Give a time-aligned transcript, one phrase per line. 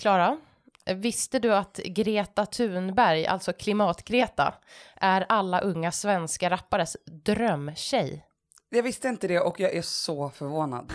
[0.00, 0.38] Klara,
[0.94, 4.54] visste du att Greta Thunberg, alltså Klimat-Greta,
[4.96, 8.24] är alla unga svenska rappares drömtjej?
[8.70, 10.92] Jag visste inte det och jag är så förvånad.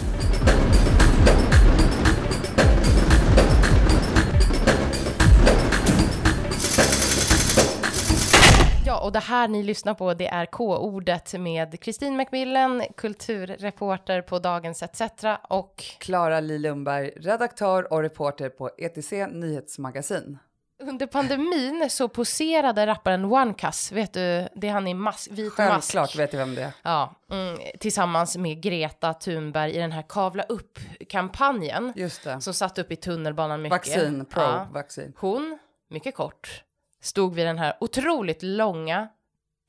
[8.91, 14.39] Ja, och det här ni lyssnar på, det är K-ordet med Kristin Macmillan, kulturreporter på
[14.39, 15.01] Dagens ETC
[15.49, 20.37] och Klara Li Lundberg, redaktör och reporter på ETC Nyhetsmagasin.
[20.81, 25.57] under pandemin så poserade rapparen OneCuss, vet du, det är han i mas vit mask.
[25.57, 26.71] Självklart vet jag vem det är.
[26.83, 32.41] Ja, mm, tillsammans med Greta Thunberg i den här Kavla upp-kampanjen Just det.
[32.41, 33.71] som satt upp i tunnelbanan mycket.
[33.77, 34.67] Vaccin, pro, Ja.
[34.73, 35.13] vaccin.
[35.17, 36.63] Hon, mycket kort,
[37.01, 39.07] stod vid den här otroligt långa,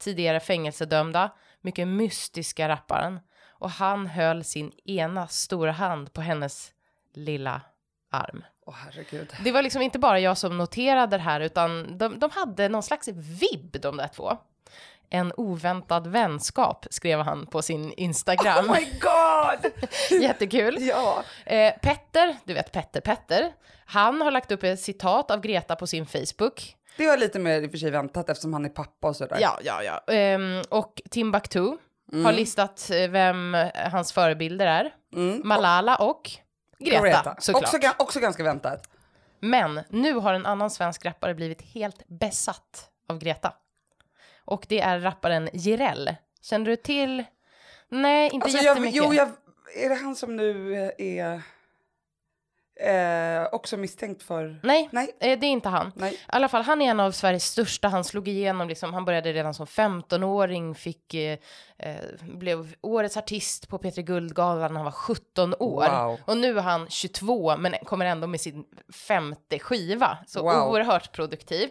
[0.01, 3.21] tidigare fängelsedömda, mycket mystiska rapparen.
[3.51, 6.73] Och han höll sin ena stora hand på hennes
[7.15, 7.61] lilla
[8.11, 8.45] arm.
[8.75, 9.33] Herregud.
[9.45, 12.83] Det var liksom inte bara jag som noterade det här, utan de, de hade någon
[12.83, 13.09] slags
[13.41, 14.37] vibb de där två.
[15.11, 18.71] En oväntad vänskap, skrev han på sin Instagram.
[18.71, 19.73] Oh my god!
[20.23, 20.77] Jättekul.
[20.81, 21.25] ja.
[21.47, 23.53] Eh, Petter, du vet Petter Petter,
[23.87, 26.77] han har lagt upp ett citat av Greta på sin Facebook.
[26.97, 29.39] Det var lite mer i och för sig väntat eftersom han är pappa och sådär.
[29.41, 30.13] Ja, ja, ja.
[30.15, 31.77] Ehm, och Timbuktu
[32.25, 34.95] har listat eh, vem eh, hans förebilder är.
[35.45, 36.31] Malala och
[36.79, 37.37] Greta, Greta.
[37.39, 37.75] såklart.
[37.75, 38.89] Också, också ganska väntat.
[39.41, 43.55] Men nu har en annan svensk rappare blivit helt besatt av Greta.
[44.45, 46.15] Och det är rapparen Jireel.
[46.43, 47.25] Känner du till?
[47.89, 49.03] Nej, inte Alltså jag, jättemycket.
[49.05, 49.29] jo, jag,
[49.77, 51.43] är det han som nu eh, är
[52.81, 54.61] eh, också misstänkt för...
[54.63, 55.17] Nej, Nej.
[55.21, 55.93] eh, det är inte han.
[55.97, 56.13] Nej.
[56.13, 57.89] I alla fall, han är en av Sveriges största.
[57.89, 61.39] Han slog igenom, liksom, han började redan som 15-åring, fick, eh,
[61.79, 66.05] eh, blev årets artist på P3 Guldgalan när han var 17 år.
[66.07, 66.19] Wow.
[66.27, 68.65] Och nu är han 22, men kommer ändå med sin
[69.09, 70.19] femte skiva.
[70.27, 70.71] Så Wow.
[70.71, 71.71] oerhört produktiv.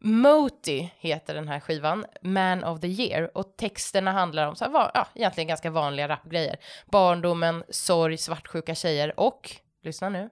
[0.00, 3.30] Moti heter den här skivan, Man of the Year.
[3.38, 6.56] Och texterna handlar om så här, va- ja, egentligen ganska vanliga rapgrejer.
[6.86, 9.50] Barndomen, sorg, svartsjuka tjejer och,
[9.82, 10.30] lyssna nu,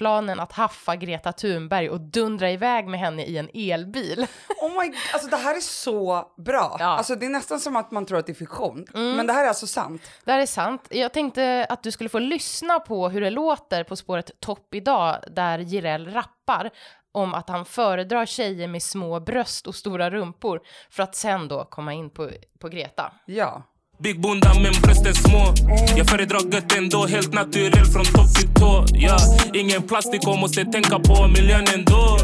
[0.00, 4.26] planen att haffa Greta Thunberg och dundra iväg med henne i en elbil.
[4.60, 6.76] Oh my god, alltså det här är så bra.
[6.78, 6.84] Ja.
[6.84, 6.98] Mm.
[6.98, 8.86] Alltså det är nästan som att man tror att det är fiktion.
[8.92, 10.02] Men det här är alltså sant.
[10.24, 10.86] Det här är sant.
[10.90, 15.16] Jag tänkte att du skulle få lyssna på hur det låter på spåret Topp idag
[15.30, 16.70] där Jireel rappar
[17.12, 20.60] om att han föredrar tjejer med små bröst och stora rumpor
[20.90, 23.12] för att sen då komma in på, på Greta.
[23.26, 23.62] Ja.
[24.02, 25.54] Big bunda men brösten små
[25.96, 29.16] Jag föredrar gött ändå, helt naturell från topp till tå ja.
[29.54, 32.18] Ingen plastik och måste tänka på miljön ändå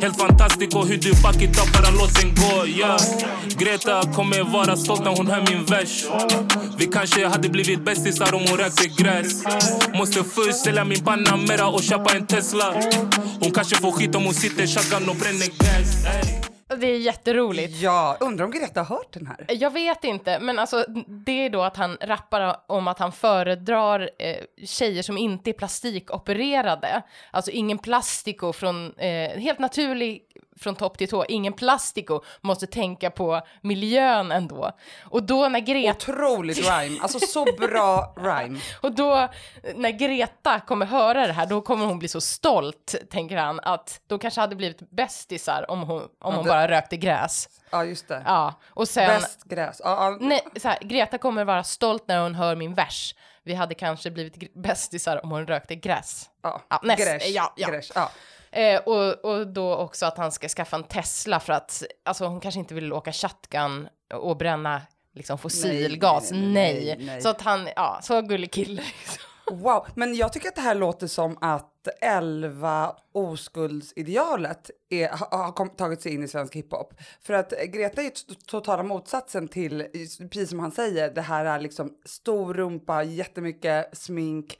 [0.00, 2.96] Helt fantastico hur du back it up, bara låt den gå ja.
[3.58, 6.04] Greta kommer vara stolt när hon hör min vers
[6.78, 9.44] Vi kanske hade blivit bästisar om hon rökte gräs
[9.94, 12.74] Måste först sälja min panna mera och köpa en Tesla
[13.40, 16.37] Hon kanske får skit om hon sitter shotgun och bränner gas ey.
[16.76, 17.80] Det är jätteroligt.
[17.80, 19.46] Ja, undrar om Greta har hört den här?
[19.48, 24.10] Jag vet inte, men alltså det är då att han rappar om att han föredrar
[24.18, 24.36] eh,
[24.66, 27.02] tjejer som inte är plastikopererade.
[27.30, 30.22] Alltså ingen plastiko från, eh, helt naturlig
[30.60, 34.70] från topp till tå, ingen plastiko, måste tänka på miljön ändå.
[35.04, 36.98] Och då när Greta Otroligt rhyme.
[37.02, 38.60] Alltså så bra rhyme.
[38.82, 39.28] Och då,
[39.74, 44.00] när Greta kommer höra det här, då kommer hon bli så stolt, tänker han, att
[44.06, 47.48] då kanske hade blivit bästisar om hon, om hon det- bara rökte gräs.
[47.70, 48.22] Ja, just det.
[48.26, 49.20] Ja, och sen...
[49.20, 49.80] Bäst gräs.
[49.84, 50.16] Ja, ja.
[50.20, 53.14] Nej, så här, Greta kommer vara stolt när hon hör min vers.
[53.42, 56.30] Vi hade kanske blivit bästisar om hon rökte gräs.
[56.42, 57.68] Ja, Ja, näst- Gräsch, ja, ja.
[57.68, 58.10] gräsch, ja.
[58.50, 62.40] Eh, och, och då också att han ska skaffa en Tesla för att, alltså hon
[62.40, 64.82] kanske inte vill åka shotgun och bränna
[65.14, 66.30] liksom fossilgas.
[66.30, 67.22] nej, Nej, nej, nej.
[67.22, 68.82] Så att han, ja, så gullig kille.
[68.98, 69.22] liksom.
[69.50, 75.52] Wow, men jag tycker att det här låter som att 11 oskuldsidealet är, har, har
[75.52, 76.94] kom, tagit sig in i svensk hiphop.
[77.22, 78.10] För att Greta är ju
[78.46, 79.86] totala motsatsen till,
[80.18, 84.58] precis som han säger, det här är liksom stor rumpa, jättemycket smink.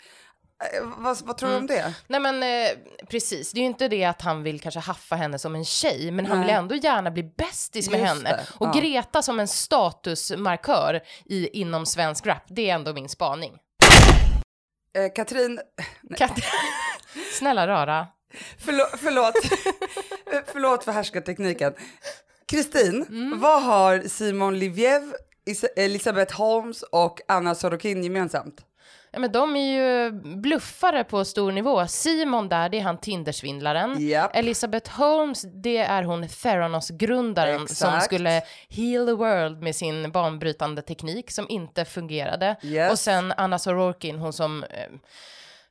[0.64, 1.94] Eh, vad, vad tror du om det?
[2.06, 2.70] Nej men eh,
[3.08, 6.10] precis, det är ju inte det att han vill kanske haffa henne som en tjej,
[6.10, 6.56] men han vill Nej.
[6.56, 8.30] ändå gärna bli bästis med Just henne.
[8.30, 8.80] det, Och ja.
[8.80, 13.52] Greta som en statusmarkör i, inom svensk rap, det är ändå min spaning.
[14.98, 15.60] Eh, Katrin,
[16.16, 16.42] Kat-
[17.38, 18.06] Snälla rara.
[18.58, 19.34] förlåt, förlåt,
[20.52, 21.74] förlåt för härskartekniken.
[22.46, 23.40] Kristin, Mm.
[23.40, 25.14] vad har Simon Liviev,
[25.46, 28.60] Is- Elisabeth Holmes och Anna Sorokin gemensamt?
[29.10, 31.86] Ja, men de är ju bluffare på stor nivå.
[31.86, 34.08] Simon där, det är han Tindersvindlaren.
[34.08, 34.36] Japp.
[34.36, 41.30] Elisabeth Holmes, det är hon Theranos-grundaren som skulle heal the world med sin banbrytande teknik
[41.30, 42.56] som inte fungerade.
[42.62, 42.92] Yes.
[42.92, 44.64] Och sen Anna Sorokin, hon som...
[44.64, 44.88] Eh,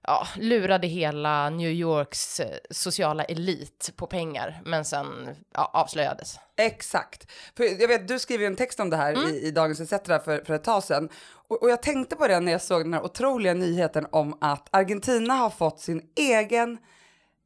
[0.07, 5.07] ja, lurade hela New Yorks eh, sociala elit på pengar, men sen
[5.53, 6.39] ja, avslöjades.
[6.57, 7.31] Exakt.
[7.57, 9.29] För jag vet, du skrev ju en text om det här Mm.
[9.29, 11.09] i, i Dagens ETC för, för ett tag sedan.
[11.47, 14.67] Och, och jag tänkte på det när jag såg den här otroliga nyheten om att
[14.71, 16.77] Argentina har fått sin egen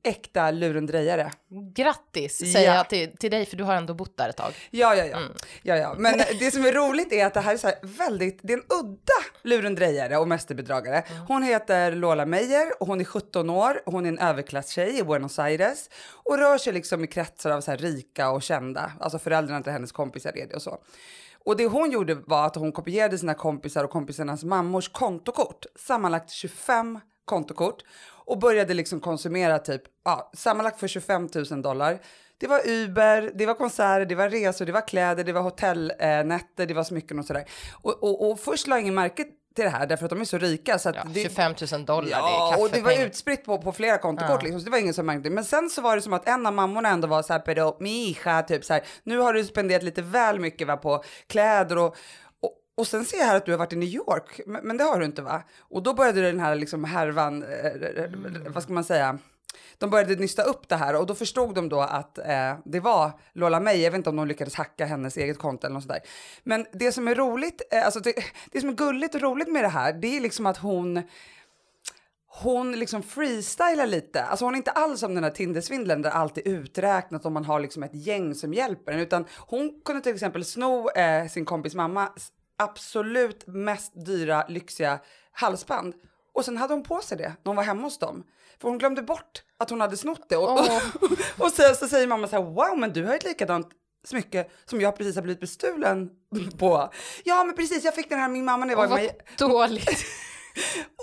[0.04, 1.32] äkta lurendrejare.
[1.76, 2.54] Grattis Ja.
[2.54, 4.54] säger jag till, till dig, för du har ändå bott där ett tag.
[4.70, 5.18] Ja, ja, ja.
[5.18, 5.32] Mm.
[5.64, 5.96] ja, ja.
[5.98, 8.58] Men det som är roligt är att det här är så här väldigt, det är
[8.58, 9.14] en udda
[9.44, 11.00] lurendrejare och mästerbedragare.
[11.00, 11.26] Mm.
[11.28, 13.82] Hon heter Lola Meyer och hon är 17 år.
[13.86, 17.72] Hon är en överklasstjej i Buenos Aires och rör sig liksom i kretsar av så
[17.72, 18.92] här rika och kända.
[19.00, 20.78] Alltså föräldrarna till hennes kompisar är det och så.
[21.46, 26.30] Och det hon gjorde var att hon kopierade sina kompisar och kompisarnas mammors kontokort, sammanlagt
[26.32, 27.84] 25 kontokort
[28.26, 32.00] och började liksom konsumera typ, ja, sammanlagt för 25 000 dollar.
[32.38, 36.66] Det var Uber, det var konserter, det var resor, det var kläder, det var hotellnätter,
[36.66, 37.46] det var smycken och sådär.
[37.82, 39.24] Och, och, och först la ingen märke
[39.56, 41.86] till det här därför att de är så rika så att Ja, det, 25 000
[41.86, 44.44] dollar, det är Ja, och det var utspritt på, på flera kontokort Ja.
[44.44, 45.36] liksom, så det var ingen som märkte det.
[45.36, 47.78] Men sen så var det som att en av mammorna ändå var så här, pero
[47.80, 47.90] mi
[48.26, 51.96] hija, typ så här, nu har du spenderat lite väl mycket va, på kläder och,
[52.82, 55.00] och, sen ser jag här att du har varit i New York, men, det har
[55.00, 55.44] du inte va?
[55.60, 58.54] Och då började den här liksom härvan, eh, Mm.
[58.54, 59.18] vad ska man säga,
[59.78, 63.12] de började nysta upp det här och då förstod de då att eh, det var
[63.34, 63.82] Lola May.
[63.82, 66.00] Jag vet inte om de lyckades hacka hennes eget konto eller något sådär.
[66.44, 68.14] Men det som är roligt, eh, alltså det,
[68.52, 71.02] det som är gulligt och roligt med det här, det är liksom att hon
[72.34, 74.24] hon liksom freestylar lite.
[74.24, 77.46] Alltså hon är inte alls som den här Tindersvindeln där allt är uträknat och man
[77.46, 79.00] har liksom ett gäng som hjälper en.
[79.00, 85.00] Utan hon kunde till exempel sno eh, sin kompis mammas absolut mest dyra, lyxiga
[85.32, 85.94] halsband.
[86.34, 88.24] Och sen hade hon på sig det när hon var hemma hos dem.
[88.62, 90.38] För hon glömde bort att hon hade snott det.
[90.38, 90.82] Och, Åh.
[91.38, 93.68] och sen så säger mamma så här, wow men du har ett likadant
[94.04, 96.10] smycke som jag precis har blivit bestulen
[96.58, 96.90] på.
[97.24, 100.06] Ja men precis, jag fick den här min mamma när jag var med vad dåligt.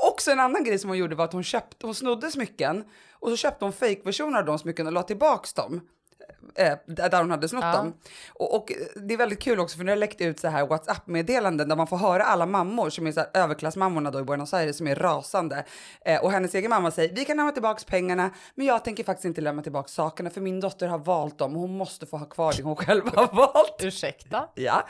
[0.07, 3.31] Också en annan grej som hon gjorde var att hon köpte, hon snodde smycken och
[3.31, 5.81] så köpte hon fake-versioner av de smycken och la tillbaks dem.
[6.55, 7.73] Eh, där hon hade snott Ja.
[7.73, 7.95] dem.
[8.33, 11.69] Och, och det är väldigt kul också för nu har läckt ut så här WhatsApp-meddelanden
[11.69, 14.77] där man får höra alla mammor som är så här överklassmammorna då i Buenos Aires
[14.77, 15.65] som är rasande.
[16.05, 19.25] Eh, och hennes egen mamma säger vi kan lämna tillbaks pengarna men jag tänker faktiskt
[19.25, 22.27] inte lämna tillbaks sakerna för min dotter har valt dem och hon måste få ha
[22.27, 23.77] kvar det hon själv har valt.
[23.81, 24.49] Ursäkta?
[24.55, 24.87] Ja.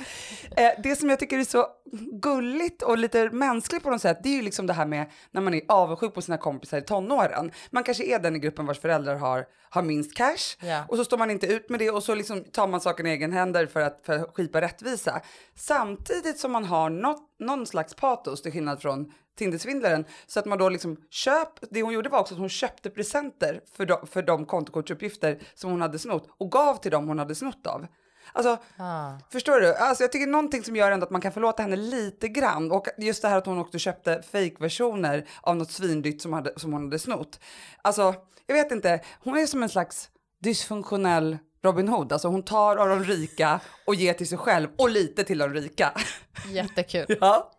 [0.57, 1.67] Eh, det som jag tycker är så
[2.13, 5.41] gulligt och lite mänskligt på något sätt, det är ju liksom det här med när
[5.41, 7.51] man är avundsjuk på sina kompisar i tonåren.
[7.71, 10.85] Man kanske är den i gruppen vars föräldrar har, har minst cash Ja.
[10.89, 13.11] och så står man inte ut med det och så liksom tar man saken i
[13.11, 15.21] egen händer för att, för att skipa rättvisa.
[15.55, 20.59] Samtidigt som man har något, någon slags patos till skillnad från Tindersvindlaren så att man
[20.59, 24.23] då liksom köp, det hon gjorde var också att hon köpte presenter för de, för
[24.23, 27.87] de kontokortsuppgifter som hon hade snott och gav till dem hon hade snott av.
[28.33, 29.13] Alltså, Ah.
[29.33, 29.75] Förstår du?
[29.75, 32.73] Alltså jag tycker någonting som gör ändå att man kan förlåta henne lite grann.
[32.73, 36.73] Och just det här att hon också köpte fake-versioner av något svindyrt som, hade, som
[36.73, 37.41] hon hade snott.
[37.83, 38.15] Alltså,
[38.47, 39.01] jag vet inte.
[39.21, 40.11] Hon är som en slags
[40.43, 42.13] dysfunktionell Robin Hood.
[42.13, 45.55] Alltså hon tar av de rika och ger till sig själv och lite till de
[45.55, 45.93] rika.
[46.53, 47.17] Jättekul.
[47.21, 47.51] Ja.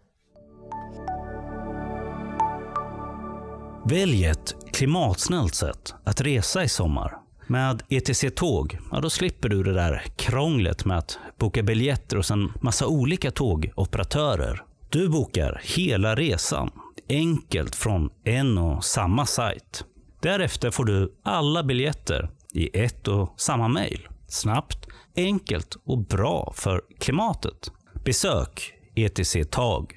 [3.86, 7.18] Välj ett klimatsnällt sätt att resa i sommar.
[7.48, 12.31] Med ETC Tåg, ja då slipper du det där krånglet med att boka biljetter hos
[12.31, 14.64] en massa olika tågoperatörer.
[14.90, 16.72] Du bokar hela resan,
[17.10, 19.84] enkelt från en och samma sajt.
[20.22, 24.07] Därefter får du alla biljetter i ett och samma mejl.
[24.28, 27.71] Snabbt, enkelt och bra för klimatet.
[28.06, 29.95] Besök etctag.se.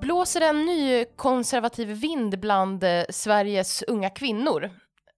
[0.00, 4.70] Blåser en ny konservativ vind bland eh, Sveriges unga kvinnor?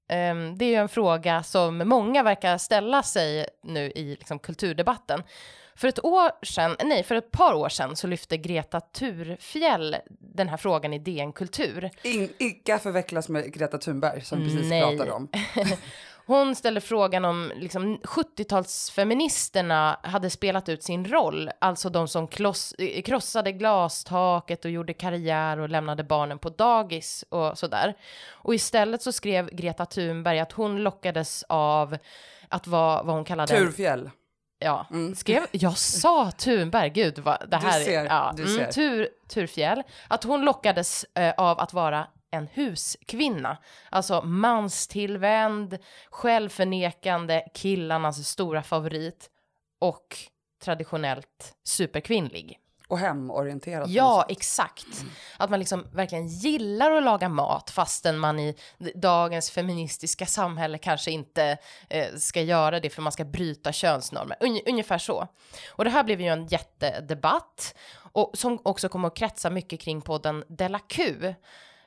[0.08, 5.22] Ehm, det är ju en fråga som många verkar ställa sig nu i liksom, kulturdebatten.
[5.76, 10.48] För ett år sedan, nej, för ett par år sedan så lyfte Greta Thurfjell den
[10.48, 11.90] här frågan i DN Kultur.
[12.02, 14.82] In, icke förvecklas med Greta Thunberg som vi precis Nej.
[14.82, 15.28] pratade om.
[16.26, 22.72] Hon ställde frågan om liksom, 70-talsfeministerna hade spelat ut sin roll, alltså de som kloss,
[22.78, 27.94] eh, krossade glastaket och gjorde karriär och lämnade barnen på dagis och sådär.
[28.28, 31.96] Och istället så skrev Greta Thunberg att hon lockades av
[32.48, 33.56] att vara vad hon kallade...
[33.56, 34.10] Turfjäll.
[34.58, 34.86] Ja,
[35.16, 38.04] skrev, jag sa Thunberg, gud vad det Du här ser, är.
[38.04, 38.72] Ja, du mm, ser.
[38.72, 39.82] tur, Turfjäll.
[40.08, 43.56] Att hon lockades eh, av att vara en huskvinna.
[43.90, 45.78] Alltså manstillvänd,
[46.10, 49.30] självförnekande, killarnas stora favorit
[49.78, 50.16] och
[50.62, 52.58] traditionellt superkvinnlig.
[52.88, 53.90] Och hemorienterat.
[53.90, 54.86] Ja, exakt.
[55.36, 58.56] Att man liksom verkligen gillar att laga mat fastän man i
[58.94, 64.36] dagens feministiska samhälle kanske inte eh, ska göra det för man ska bryta könsnormer.
[64.40, 65.28] Unge- ungefär så.
[65.72, 67.74] Och det här blev ju en jättedebatt
[68.12, 71.34] och som också kommer att kretsa mycket kring podden Della Q.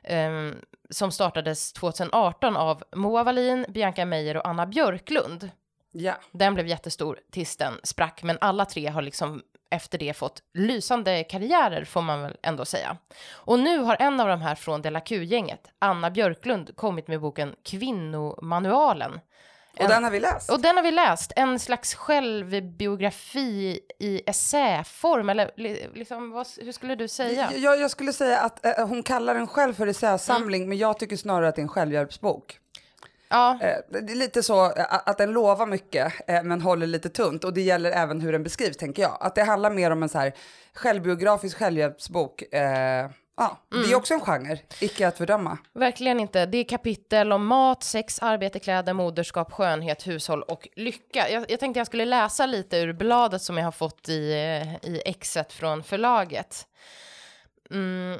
[0.02, 0.56] ehm,
[0.90, 5.50] som startades 2018 av Moa Wallin, Bianca Meijer och Anna Björklund.
[5.92, 6.14] Ja.
[6.32, 11.24] Den blev jättestor tills den sprack, men alla tre har liksom efter det fått lysande
[11.24, 12.96] karriärer får man väl ändå säga.
[13.32, 17.54] Och nu har en av de här från Della Q-gänget, Anna Björklund, kommit med boken
[17.64, 19.20] Kvinnomanualen.
[19.74, 20.50] Och En- den har vi läst.
[20.50, 26.72] Och den har vi läst, en slags självbiografi i essäform, eller li- liksom, vad, hur
[26.72, 27.50] skulle du säga?
[27.56, 30.68] Jag, jag skulle säga att eh, hon kallar den själv för essäsamling, Mm.
[30.68, 32.59] men jag tycker snarare att det är en självhjälpsbok.
[33.30, 37.08] Ja, Eh, det är lite så eh, att den lovar mycket, eh, men håller lite
[37.08, 37.44] tunt.
[37.44, 39.16] Och det gäller även hur den beskrivs, tänker jag.
[39.20, 40.32] Att det handlar mer om en så här
[40.74, 42.42] självbiografisk självhjälpsbok.
[42.54, 43.90] Eh, ja, Det Mm.
[43.90, 45.58] är också en genre, icke att fördöma.
[45.74, 46.46] Verkligen inte.
[46.46, 51.30] Det är kapitel om mat, sex, arbete, kläder, moderskap, skönhet, hushåll och lycka.
[51.30, 54.12] Jag, jag tänkte jag skulle läsa lite ur bladet som jag har fått i,
[54.82, 56.66] i exet från förlaget.
[57.70, 58.18] Mm.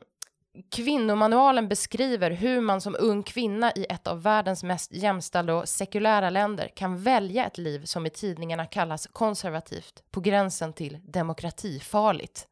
[0.71, 6.31] Kvinnomanualen beskriver hur man som ung kvinna i ett av världens mest jämställda och sekulära
[6.31, 12.47] länder kan välja ett liv som i tidningarna kallas konservativt, på gränsen till demokratifarligt.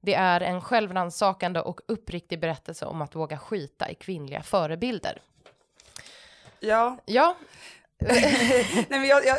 [0.00, 5.22] Det är en självrannsakande och uppriktig berättelse om att våga skita i kvinnliga förebilder.
[6.60, 7.36] Ja, Ja,
[8.08, 9.36] Nej, men jag, jag,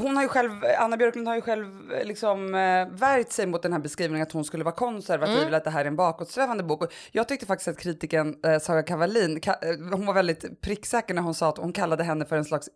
[0.00, 1.66] hon har ju själv, Anna Björklund har ju själv
[2.04, 5.46] liksom eh, värjt sig mot den här beskrivningen att hon skulle vara konservativ Mm.
[5.46, 6.82] eller att det här är en bakåtsträvande bok.
[6.82, 11.14] Och jag tyckte faktiskt att kritiken eh, Saga Kavalin, ka, eh, hon var väldigt pricksäker
[11.14, 12.68] när hon sa att hon kallade henne för en slags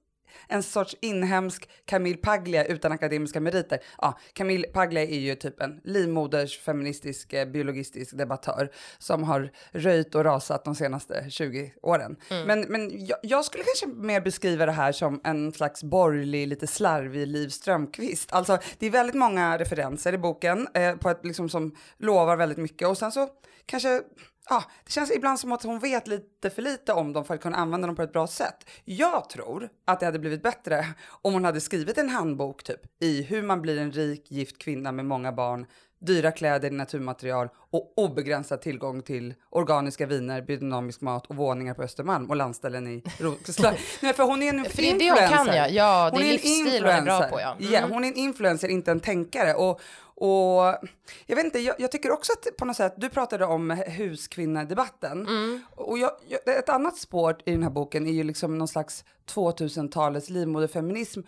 [0.48, 3.78] en sorts inhemsk Camille Paglia utan akademiska meriter.
[3.98, 10.14] Ja, Camille Paglia är ju typ en livmoders feministisk eh, biologistisk debattör som har röjt
[10.14, 12.16] och rasat de senaste 20 åren.
[12.46, 16.66] Men, men jag, jag skulle kanske mer beskriva det här som en slags borgerlig, lite
[16.66, 18.32] slarvig Liv Strömquist.
[18.32, 22.58] Alltså, det är väldigt många referenser i boken eh, på ett, liksom, som lovar väldigt
[22.58, 23.28] mycket och sen så
[23.66, 24.02] kanske
[24.48, 27.40] Ja, det känns ibland som att hon vet lite för lite om dem för att
[27.40, 28.70] kunna använda dem på ett bra sätt.
[28.84, 30.86] Jag tror att det hade blivit bättre
[31.22, 34.92] om hon hade skrivit en handbok typ i hur man blir en rik gift kvinna
[34.92, 35.66] med många barn,
[36.06, 41.82] dyra kläder i naturmaterial och obegränsad tillgång till organiska viner, biodynamisk mat och våningar på
[41.82, 43.78] Östermalm och landställen i Roslagen.
[44.00, 45.68] Nej, för hon är en För är det hon kan, ja.
[45.68, 47.28] Ja, det är en livsstil hon är bra influencer.
[47.28, 47.78] på, ja.
[47.78, 47.90] Mm.
[47.90, 49.54] hon är en influencer, inte en tänkare.
[49.54, 49.80] Och,
[50.18, 50.78] och
[51.26, 55.26] jag vet inte, jag, jag tycker också att på något sätt, du pratade om huskvinnedebatten.
[55.26, 55.62] Mm.
[55.70, 59.04] Och jag, jag, ett annat spår i den här boken är ju liksom någon slags
[59.34, 61.20] 2000-talets livmoderfeminism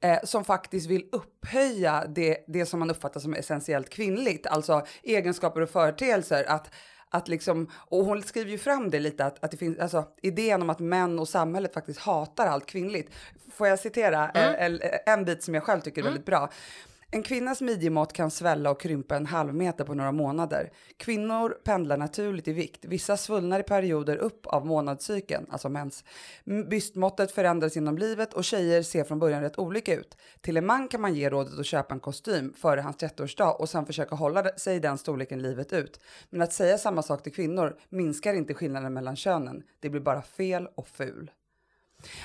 [0.00, 5.60] eh, som faktiskt vill upphöja det, det som man uppfattar som essentiellt kvinnligt, alltså egenskaper
[5.60, 6.44] och företeelser.
[6.48, 6.70] Att,
[7.10, 10.62] att liksom, och hon skriver ju fram det lite, att, att det finns, alltså idén
[10.62, 13.10] om att män och samhället faktiskt hatar allt kvinnligt.
[13.52, 16.50] Får jag citera eh, el- en bit som jag själv tycker är väldigt bra?
[17.12, 20.72] En kvinnas midjemått kan svälla och krympa en halv meter på några månader.
[20.96, 22.84] Kvinnor pendlar naturligt i vikt.
[22.84, 26.04] Vissa svullnar i perioder upp av månadscykeln, alltså mens.
[26.70, 30.16] Bystmåttet förändras inom livet och tjejer ser från början rätt olika ut.
[30.40, 33.68] Till en man kan man ge rådet att köpa en kostym före hans 30-årsdag och
[33.68, 36.00] sen försöka hålla sig i den storleken livet ut.
[36.30, 39.62] Men att säga samma sak till kvinnor minskar inte skillnaden mellan könen.
[39.80, 41.30] Det blir bara fel och ful.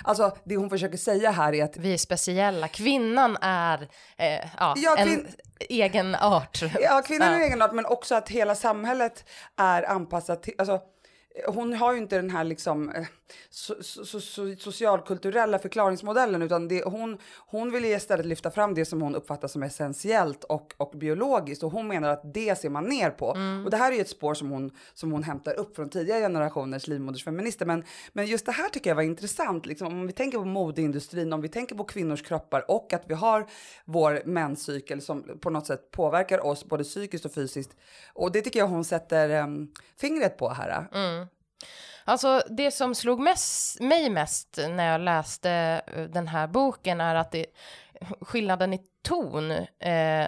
[0.04, 2.68] Alltså, det hon försöker säga här är att Vi är speciella.
[2.68, 5.28] Kvinnan är eh, ja, Ja, en kvin-
[5.70, 6.60] egen art.
[6.82, 9.26] Ja, kvinnan är en egen art, men också att hela samhället
[9.58, 10.80] är anpassat till, alltså
[11.48, 13.04] hon har ju inte den här liksom eh,
[13.50, 18.86] so, so, so, so, socialkulturella förklaringsmodellen utan det, hon, hon vill istället lyfta fram det
[18.86, 22.84] som hon uppfattar som essentiellt och, och biologiskt och hon menar att det ser man
[22.84, 23.28] ner på.
[23.66, 26.20] Och det här är ju ett spår som hon, som hon hämtar upp från tidigare
[26.20, 27.66] generationers livmodersfeminister.
[27.66, 31.34] Men, men just det här tycker jag var intressant, liksom, om vi tänker på modeindustrin,
[31.34, 33.48] om vi tänker på kvinnors kroppar och att vi har
[33.86, 37.76] vår menscykel som på något sätt påverkar oss både psykiskt och fysiskt.
[38.14, 40.88] Och det tycker jag hon sätter um, fingret på här.
[42.08, 47.16] Alltså det som slog mest, mig mest när jag läste eh, den här boken är
[47.16, 47.46] att det,
[48.22, 50.28] skillnaden i ton, eh,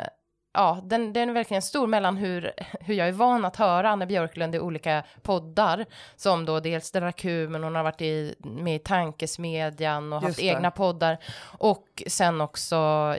[0.53, 4.05] ja, den, den är verkligen stor mellan hur, hur jag är van att höra Anna
[4.05, 6.93] Björklund i olika poddar, som då dels
[7.50, 10.46] men hon har varit i, med i Tankesmedjan och Just haft det.
[10.46, 11.17] egna poddar,
[11.57, 13.15] och sen också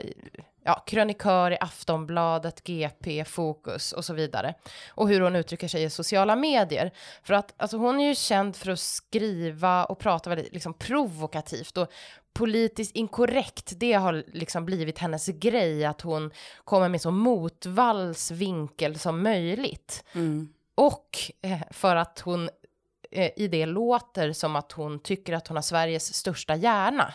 [0.69, 4.53] ja, krönikör i Aftonbladet, GP, Fokus och så vidare.
[4.89, 6.91] Och hur hon uttrycker sig i sociala medier.
[7.23, 11.77] För att alltså, hon är ju känd för att skriva och prata väldigt liksom, provokativt
[11.77, 11.91] och
[12.33, 13.73] politiskt inkorrekt.
[13.75, 16.31] Det har liksom blivit hennes grej att hon
[16.63, 20.03] kommer med så motvalls vinkel som möjligt.
[20.13, 20.49] Mm.
[20.75, 22.49] Och eh, för att hon
[23.11, 27.13] eh, i det låter som att hon tycker att hon har Sveriges största hjärna.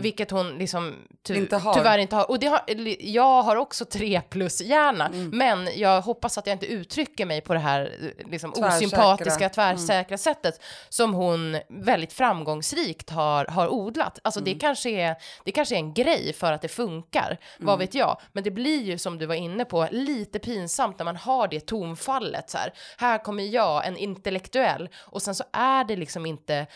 [0.00, 1.74] Vilket hon liksom ty Inte har.
[1.74, 2.30] tyvärr inte har.
[2.30, 2.62] Och det har,
[3.00, 5.10] jag har också tre plus hjärna.
[5.32, 8.76] Men jag hoppas att jag inte uttrycker mig på det här eh, liksom, Tvärsäkra.
[8.76, 14.18] osympatiska, tvärsäkra sättet som hon väldigt framgångsrikt har, har odlat.
[14.24, 17.94] Alltså det, kanske är, det kanske är en grej för att det funkar, vad vet
[17.94, 18.20] jag.
[18.32, 21.60] Men det blir ju som du var inne på lite pinsamt när man har det
[21.60, 22.72] tonfallet så här.
[22.98, 26.66] Här kommer jag, en intellektuell, och sen så är det liksom inte,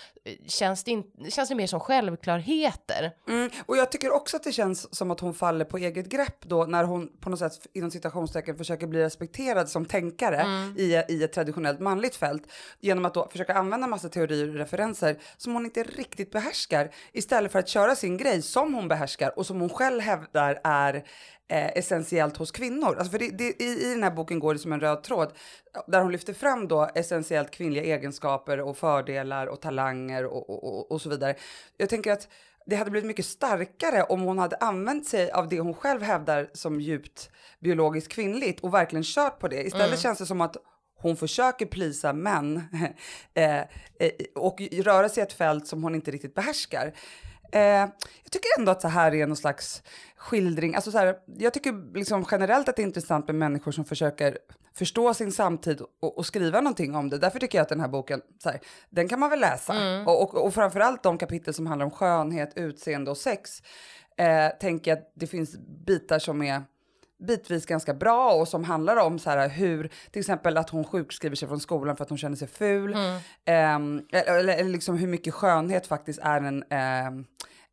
[0.46, 3.12] känns det, in, känns det mer som självklarheter.
[3.28, 6.44] Mm, och jag tycker också att det känns som att hon faller på eget grepp
[6.44, 11.24] då när hon på något sätt inom citationstecken försöker bli respekterad som tänkare i, i
[11.24, 12.42] ett traditionellt manligt fält
[12.80, 17.52] genom att då försöka använda massa teorier och referenser som hon inte riktigt behärskar istället
[17.52, 20.94] för att köra sin grej som hon behärskar och som hon själv hävdar är
[21.48, 22.96] eh, essentiellt hos kvinnor.
[22.96, 25.32] Alltså för det, det, i, I den här boken går det som en röd tråd
[25.86, 30.92] där hon lyfter fram då essentiellt kvinnliga egenskaper och fördelar och talanger och, och, och,
[30.92, 31.34] och så vidare.
[31.76, 32.28] Jag tänker att
[32.66, 36.50] det hade blivit mycket starkare om hon hade använt sig av det hon själv hävdar
[36.52, 39.62] som djupt biologiskt kvinnligt och verkligen kört på det.
[39.62, 40.56] Istället känns det som att
[41.00, 42.62] hon försöker plisa män
[43.34, 43.64] eh, eh,
[44.34, 46.92] och röra sig i ett fält som hon inte riktigt behärskar.
[47.52, 49.82] Eh, jag tycker ändå att så här är någon slags
[50.16, 50.74] skildring.
[50.74, 54.38] Alltså så här, jag tycker liksom generellt att det är intressant med människor som försöker
[54.78, 57.18] förstå sin samtid och, och skriva någonting om det.
[57.18, 59.74] Därför tycker jag att den här boken, så här, den kan man väl läsa.
[60.06, 63.62] Och, och, och framförallt de kapitel som handlar om skönhet, utseende och sex.
[64.18, 65.56] Eh, tänker jag att det finns
[65.86, 66.62] bitar som är
[67.26, 71.36] bitvis ganska bra och som handlar om så här hur, till exempel att hon sjukskriver
[71.36, 72.96] sig från skolan för att hon känner sig ful.
[73.44, 77.24] Ehm, eller, eller, eller liksom hur mycket skönhet faktiskt är en, ehm,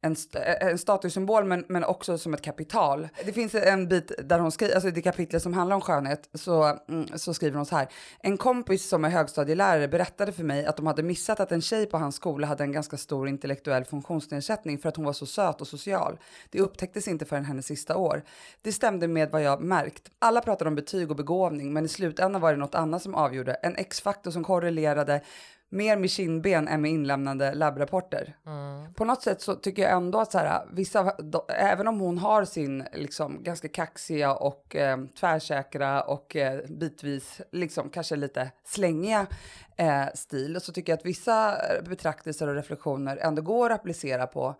[0.05, 3.07] en, eh, en statussymbol men, men också som ett kapital.
[3.25, 6.29] Det finns en bit där hon skriver, alltså i det kapitlet som handlar om skönhet
[6.33, 7.87] så, mm, så skriver hon så här.
[8.19, 11.85] En kompis som är högstadielärare berättade för mig att de hade missat att en tjej
[11.85, 15.61] på hans skola hade en ganska stor intellektuell funktionsnedsättning för att hon var så söt
[15.61, 16.17] och social.
[16.49, 18.23] Det upptäcktes inte förrän hennes sista år.
[18.61, 20.09] Det stämde med vad jag märkt.
[20.19, 23.53] Alla pratade om betyg och begåvning men i slutändan var det något annat som avgjorde.
[23.53, 25.21] En X-faktor som korrelerade
[25.69, 28.35] mer med kindben än med inlämnande labbrapporter.
[28.95, 32.17] På något sätt så tycker jag ändå att så här, vissa, då, även om hon
[32.17, 39.27] har sin liksom ganska kaxiga och eh, tvärsäkra och eh, bitvis liksom kanske lite slängiga
[39.77, 41.57] eh, stil så tycker jag att vissa
[41.89, 44.55] betraktelser och reflektioner ändå går att applicera på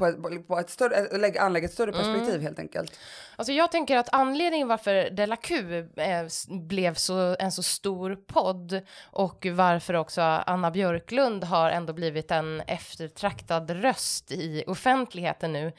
[0.00, 2.98] på ett, på ett större, lägg- anlägga ett större perspektiv helt enkelt.
[3.36, 8.80] Alltså jag tänker att anledningen varför Della Q eh, blev så, en så stor podd
[9.02, 15.72] och varför också Anna Björklund har ändå blivit en eftertraktad röst i offentligheten nu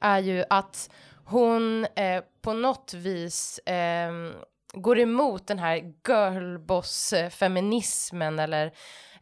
[0.00, 0.90] är ju att
[1.24, 4.12] hon eh, på något vis eh,
[4.72, 8.72] går emot den här girlboss-feminismen eller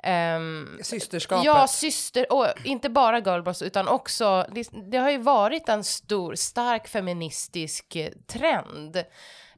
[0.02, 1.44] ehm, Systerskapet.
[1.44, 6.34] Ja, syster, och inte bara girlboss utan också, det, det har ju varit en stor,
[6.34, 9.04] stark feministisk eh, trend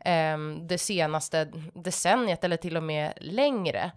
[0.05, 3.93] ehm, det senaste decenniet eller till och med längre.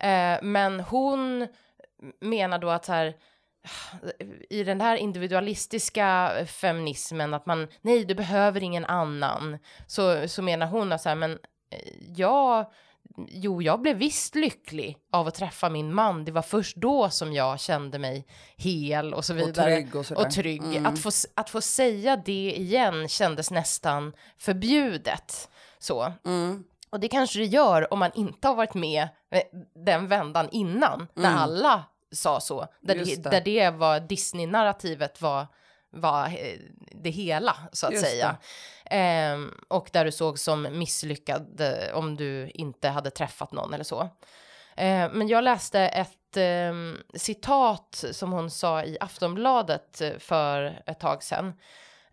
[0.00, 1.48] Eh, men hon
[2.20, 3.14] menar då att så här,
[4.50, 10.66] i den här individualistiska feminismen att man, nej du behöver ingen annan, så, så menar
[10.66, 11.32] hon att så här, men
[11.70, 12.72] eh, jag,
[13.28, 17.32] jo jag blev visst lycklig av att träffa min man, det var först då som
[17.32, 19.74] jag kände mig hel och så vidare.
[19.76, 20.30] trygg och sådär.
[20.30, 20.62] trygg.
[20.64, 20.86] Mm.
[20.86, 25.48] Att, få, att få säga det igen kändes nästan förbjudet.
[25.78, 26.12] Så.
[26.26, 26.64] Mm.
[26.90, 29.42] Och det kanske det gör om man inte har varit med eh,
[29.84, 32.66] den vändan innan, när alla sa så.
[32.80, 33.06] Där Mm.
[33.06, 33.30] Det, det.
[33.30, 35.46] där det var Disney-narrativet var,
[35.90, 36.58] var eh,
[37.02, 38.36] det hela, så att Just säga.
[38.90, 43.84] Eh, och där du såg som misslyckad eh, om du inte hade träffat någon eller
[43.84, 44.00] så.
[44.76, 51.00] Eh, men jag läste ett ehm, citat som hon sa i Aftonbladet eh, för ett
[51.00, 51.52] tag sedan.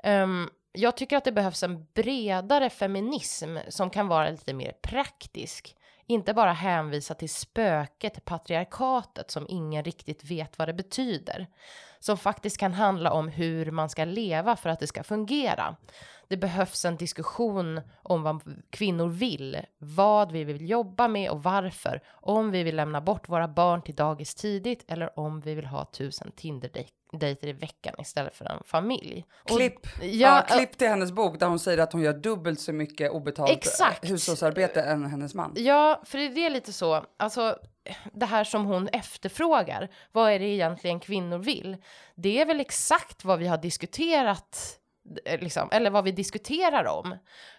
[0.03, 5.75] Ehm, jag tycker att det behövs en bredare feminism som kan vara lite mer praktisk.
[6.07, 11.47] Inte bara hänvisa till spöket, patriarkatet, som ingen riktigt vet vad det betyder.
[11.99, 15.75] Som faktiskt kan handla om hur man ska leva för att det ska fungera.
[16.33, 22.01] Det behövs en diskussion om vad kvinnor vill, vad vi vill jobba med och varför.
[22.11, 25.85] Om vi vill lämna bort våra barn till dagis tidigt eller om vi vill ha
[25.85, 29.25] tusen Tinder-dejt dejter i veckan istället för en familj.
[29.43, 30.07] Och- Klipp, Ja,
[30.49, 33.51] ja, klipp till hennes bok där hon säger att hon gör dubbelt så mycket obetalt
[33.51, 34.11] Exakt.
[34.11, 35.53] hushållsarbete än hennes man.
[35.55, 37.57] Ja, för det är lite så, alltså
[38.13, 41.77] det här som hon efterfrågar, vad är det egentligen kvinnor vill?
[42.15, 44.79] Det är väl exakt vad vi har diskuterat,
[45.39, 47.15] liksom, eller vad vi diskuterar om.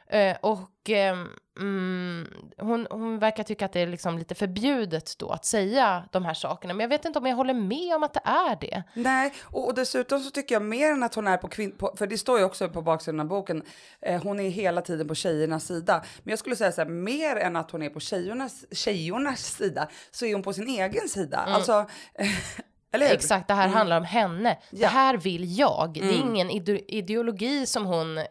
[0.06, 1.28] Eh, och ehm,
[1.60, 2.26] mm,
[2.58, 6.34] hon, hon verkar tycka att det är liksom lite förbjudet då att säga de här
[6.34, 8.82] sakerna, men jag vet inte om jag håller med om att det är det.
[8.94, 11.76] Nej, och, och dessutom så tycker jag mer än att hon är på kvinn...
[11.76, 13.62] På, för det står ju också på baksidan av boken,
[14.00, 16.04] eh, hon är hela tiden på tjejernas sida.
[16.22, 19.88] Men jag skulle säga så här, mer än att hon är på tjejernas, tjejernas sida,
[20.10, 21.38] så är hon på sin egen sida.
[21.38, 21.72] Alltså?
[22.14, 22.32] Mm.
[23.02, 24.58] Exakt, det här handlar om henne.
[24.70, 24.88] Det Ja.
[24.88, 25.90] här vill jag.
[25.94, 28.24] Det är ingen ide- ideologi som hon eh,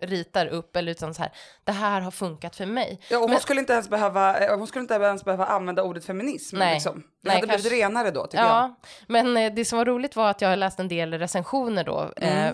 [0.00, 1.32] ritar upp, eller utan så här,
[1.64, 3.00] det här har funkat för mig.
[3.08, 5.82] Ja, och hon Men- skulle inte ens behöva, eh, hon skulle inte ens behöva använda
[5.82, 6.56] ordet feminism.
[6.58, 6.74] Nej.
[6.74, 6.96] Liksom.
[6.96, 8.50] Det Nej, hade blivit kanske- renare då, tycker jag.
[8.52, 8.74] Ja,
[9.06, 12.12] men eh, det som var roligt var att jag har läst en del recensioner då.
[12.16, 12.48] Eh,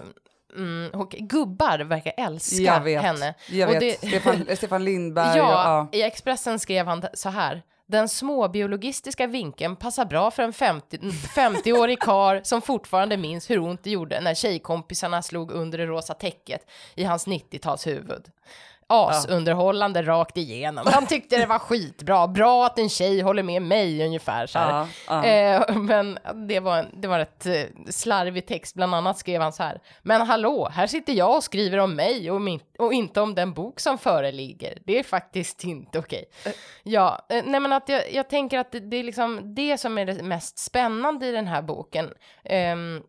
[0.57, 3.35] mm, och gubbar verkar älska Jag henne.
[3.51, 4.01] Jag och vet.
[4.01, 5.39] det- Stefan, Stefan Lindberg.
[5.39, 5.51] Ja, och,
[5.95, 5.99] ja.
[5.99, 7.63] i Expressen skrev han så här.
[7.89, 10.99] Den småbiologistiska vinkeln passar bra för en 50
[11.37, 16.15] 50-årig kar som fortfarande minns hur ont det gjorde när tjejkompisarna slog under det rosa
[16.15, 18.25] täcket i hans 90-talshuvud.
[18.89, 20.87] Asunderhållande rakt igenom.
[20.93, 22.27] Han tyckte det var skitbra.
[22.29, 24.87] Bra att en tjej håller med mig ungefär så här.
[25.09, 25.27] Ja, ja.
[25.27, 26.19] Eh, men
[26.49, 28.75] det var, en, det var ett eh, slarvig text.
[28.75, 29.81] Bland annat skrev han så här.
[30.03, 33.53] Men hallå, här sitter jag och skriver om mig och, min, och inte om den
[33.53, 34.79] bok som föreligger.
[34.87, 36.25] Det är faktiskt inte okej.
[36.83, 39.99] Ja, eh, nej men att jag, jag tänker att det, det är liksom det som
[39.99, 42.11] är det mest spännande i den här boken.
[42.45, 43.03] Ehm,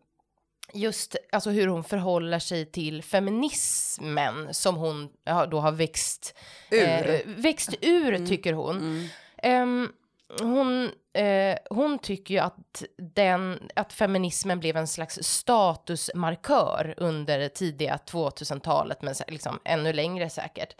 [0.74, 6.34] just alltså hur hon förhåller sig till feminismen som hon ja, då har växt
[6.70, 7.10] Ur.
[7.10, 9.08] eh, växt ur tycker hon.
[9.42, 9.92] Ehm,
[10.40, 12.82] hon, eh, hon tycker ju att,
[13.14, 20.76] den, att feminismen blev en slags statusmarkör under tidiga 2000-talet, men liksom ännu längre säkert.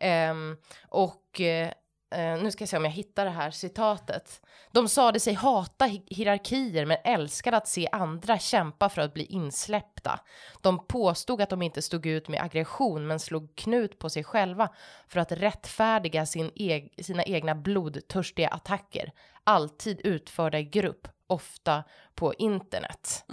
[0.00, 0.56] Ehm,
[0.88, 1.70] och eh,
[2.12, 4.40] eh, nu ska jag se om jag hittar det här citatet.
[4.72, 9.24] De sade sig hata hi- hierarkier men älskade att se andra kämpa för att bli
[9.24, 10.20] insläppta.
[10.60, 14.68] De påstod att de inte stod ut med aggression men slog knut på sig själva
[15.08, 19.12] för att rättfärdiga sin eg- sina egna blodtörstiga attacker.
[19.44, 23.24] Alltid utförda i grupp, ofta på internet.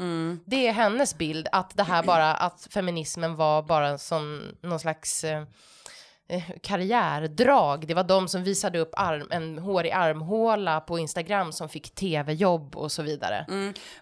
[0.46, 5.24] Det är hennes bild att det här bara, att feminismen var bara sån, någon slags
[5.24, 5.44] eh,
[6.62, 7.88] karriärdrag.
[7.88, 12.76] Det var de som visade upp arm, en hårig armhåla på Instagram som fick tv-jobb
[12.76, 13.46] och så vidare.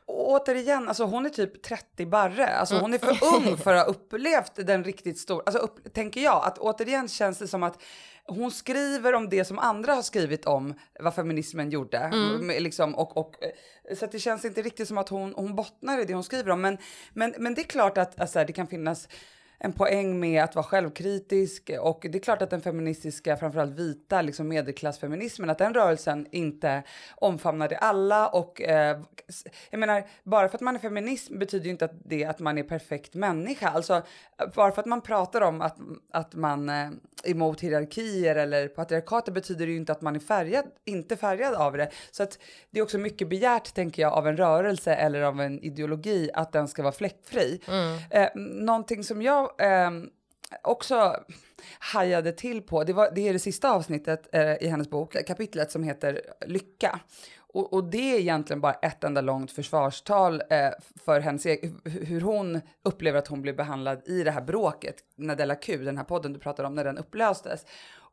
[0.06, 2.48] Och återigen, alltså hon är typ 30 barre.
[2.48, 3.16] Alltså hon är Mm.
[3.16, 7.08] för ung för att ha upplevt den riktigt stora, alltså upp, tänker jag, att återigen
[7.08, 7.82] känns det som att
[8.26, 11.98] hon skriver om det som andra har skrivit om vad feminismen gjorde.
[11.98, 12.63] Mm.
[12.63, 16.02] Liksom, och, och, eh, så att det känns inte riktigt som att hon, hon bottnar
[16.02, 16.62] i det hon skriver om.
[16.62, 16.78] Men,
[17.13, 19.08] men, men det är klart att alltså, det kan finnas
[19.60, 24.22] en poäng med att vara självkritisk och det är klart att den feministiska, framförallt vita,
[24.22, 26.84] liksom medelklassfeminismen, att den rörelsen inte
[27.15, 29.02] omfamnade alla och eh,
[29.70, 32.58] jag menar, bara för att man är feminist betyder ju inte att det att man
[32.58, 33.70] är perfekt människa.
[33.70, 34.02] Alltså,
[34.56, 35.78] bara för att man pratar om att,
[36.12, 36.76] att man eh,
[37.24, 41.54] är emot hierarkier eller patriarkatet betyder det ju inte att man är färgad, inte färgad
[41.54, 41.89] av det.
[42.12, 42.39] Så att
[42.72, 46.52] det är också mycket begärt, tänker jag, av en rörelse eller av en ideologi att
[46.52, 47.62] den ska vara fläckfri.
[48.10, 49.92] Eh, någonting som jag eh,
[50.62, 51.16] också
[51.80, 55.72] hajade till på, det, var, det är det sista avsnittet eh, i hennes bok, kapitlet
[55.72, 57.00] som heter Lycka.
[57.54, 60.70] Och, och det är egentligen bara ett enda långt försvarstal eh,
[61.06, 65.36] för hennes e-, hur hon upplever att hon blev behandlad i det här bråket, när
[65.36, 67.66] Della Q, den här podden du pratar om, när den upplöstes.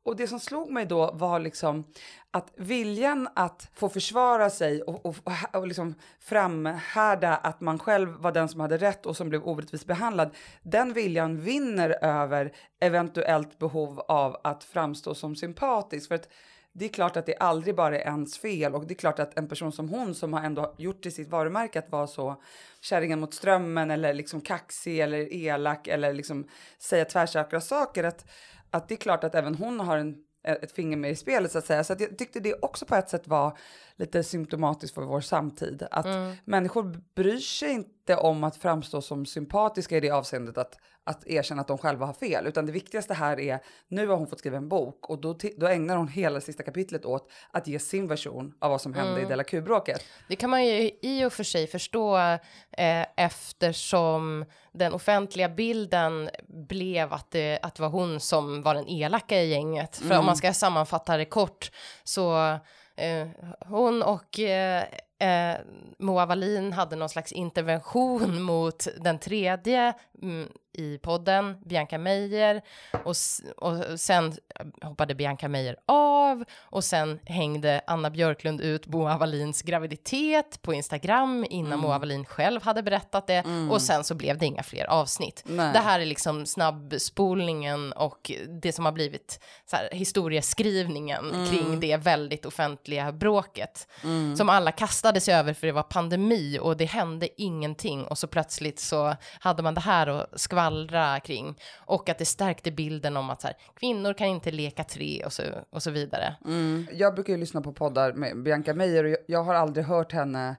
[0.04, 1.84] Och det som slog mig då var liksom
[2.30, 8.08] att viljan att få försvara sig och, och, och, och liksom framhärda att man själv
[8.10, 10.30] var den som hade rätt och som blev orättvist behandlad,
[10.62, 16.08] den viljan vinner över eventuellt behov av att framstå som sympatisk.
[16.08, 16.28] För att
[16.72, 19.38] det är klart att det aldrig bara är ens fel och det är klart att
[19.38, 22.42] en person som hon som har ändå gjort till sitt varumärke att vara så
[22.80, 28.26] kärringen mot strömmen eller liksom kaxig eller elak eller liksom säga tvärsäkra saker att,
[28.74, 31.58] att det är klart att även hon har en, ett finger med i spelet så
[31.58, 31.84] att säga.
[31.84, 33.58] Så att jag tyckte det också på ett sätt var
[33.98, 35.86] lite symptomatiskt för vår samtid.
[35.90, 36.06] Att
[36.44, 41.60] människor bryr sig inte om att framstå som sympatiska i det avseendet att, att erkänna
[41.60, 42.46] att de själva har fel.
[42.46, 45.66] Utan det viktigaste här är, nu har hon fått skriva en bok och då, då
[45.66, 49.24] ägnar hon hela sista kapitlet åt att ge sin version av vad som hände i
[49.24, 50.02] Della Q-bråket.
[50.28, 57.12] Det kan man ju i och för sig förstå eh, eftersom den offentliga bilden blev
[57.12, 59.96] att det, att det var hon som var den elaka i gänget.
[59.96, 61.70] För om man ska sammanfatta det kort
[62.04, 62.58] så
[62.96, 63.28] Eh,
[63.66, 64.84] hon och eh,
[65.18, 65.54] eh,
[65.98, 72.62] Moa Wallin hade någon slags intervention mot den tredje mm, i podden, Bianca Meijer,
[73.04, 73.14] och,
[73.56, 74.34] och sen
[74.82, 81.46] hoppade Bianca Meijer av och sen hängde Anna Björklund ut Moa Wallins graviditet på Instagram
[81.50, 81.80] innan Mm.
[81.80, 85.42] Moa Wallin själv hade berättat det och sen så blev det inga fler avsnitt.
[85.46, 85.72] Nej.
[85.72, 88.30] Det här är liksom snabbspolningen och
[88.62, 91.46] det som har blivit så här, historieskrivningen Mm.
[91.50, 93.88] kring det väldigt offentliga bråket
[94.36, 94.72] som alla
[95.04, 98.04] kastade sig över för det var pandemi och det hände ingenting.
[98.04, 101.58] Och så plötsligt så hade man det här att skvallra kring.
[101.86, 105.32] Och att det stärkte bilden om att så här, kvinnor kan inte leka tre och
[105.32, 106.36] så, och så vidare.
[106.44, 106.86] Mm.
[106.92, 110.12] Jag brukar ju lyssna på poddar med Bianca Meijer och jag, jag har aldrig hört
[110.12, 110.56] henne.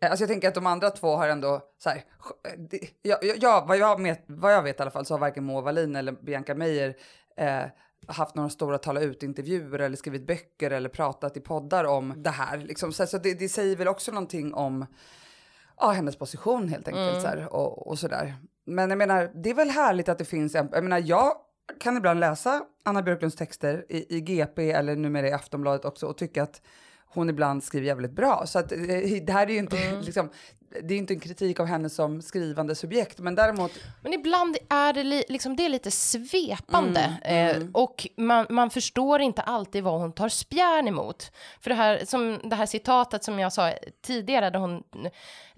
[0.00, 2.04] Eh, alltså jag tänker att de andra två har ändå så här,
[2.42, 5.14] Ja, eh, jag, jag, jag, vad, jag vet, vad jag vet i alla fall så
[5.14, 6.94] har varken Moa Wallin eller Bianca Meijer
[7.36, 7.64] eh,
[8.06, 12.58] haft några stora tala ut-intervjuer eller skrivit böcker eller pratat i poddar om det här.
[12.58, 12.92] Liksom.
[12.92, 14.86] Så, så det, det säger väl också någonting om
[15.80, 18.34] ja, hennes position helt enkelt så här, och, och sådär.
[18.66, 21.32] Men jag menar, det är väl härligt att det finns en, jag menar, jag
[21.80, 26.18] kan ibland läsa Anna Björklunds texter i, i GP eller numera i Aftonbladet också och
[26.18, 26.62] tycka att
[27.06, 28.46] hon ibland skriver jävligt bra.
[28.46, 28.78] Så att eh,
[29.26, 30.30] det här är ju inte liksom,
[30.82, 34.92] det är inte en kritik av henne som skrivande subjekt, men däremot Men ibland är
[34.92, 39.84] det, li, liksom, det är lite svepande Mm, eh, och man, man förstår inte alltid
[39.84, 41.32] vad hon tar spjärn emot.
[41.60, 44.82] För det här, som det här citatet som jag sa tidigare där hon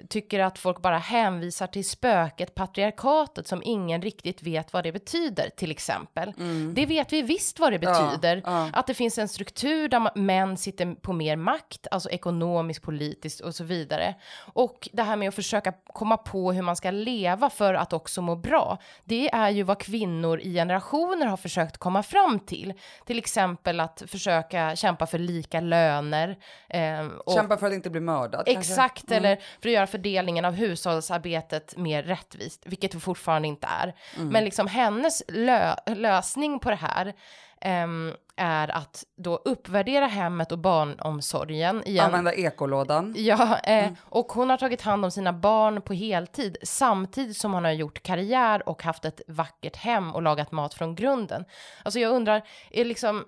[0.08, 5.50] tycker att folk bara hänvisar till spöket patriarkatet som ingen riktigt vet vad det betyder
[5.56, 6.32] till exempel.
[6.74, 8.32] Det vet vi visst vad det betyder.
[8.32, 8.42] Mm.
[8.46, 8.70] ja.
[8.72, 13.40] Att det finns en struktur där ma- män sitter på mer makt, alltså ekonomiskt, politiskt
[13.40, 14.14] och så vidare.
[14.52, 18.22] Och det här med att försöka komma på hur man ska leva för att också
[18.22, 22.72] må bra, det är ju vad kvinnor i generationer har försökt komma fram till.
[23.06, 26.38] Till exempel att försöka kämpa för lika löner.
[26.68, 28.42] eh, och- kämpa för att inte bli mördad.
[28.46, 33.94] Exakt, eller för att göra fördelningen av hushållsarbetet mer rättvist, vilket det fortfarande inte är.
[34.18, 37.14] Men liksom hennes lö- lösning på det här
[37.60, 42.04] ehm, är att då uppvärdera hemmet och barnomsorgen igen.
[42.04, 43.14] Använda ekolådan.
[43.16, 47.64] Ja, eh, och hon har tagit hand om sina barn på heltid samtidigt som hon
[47.64, 51.44] har gjort karriär och haft ett vackert hem och lagat mat från grunden.
[51.84, 53.24] Alltså jag undrar, är, liksom,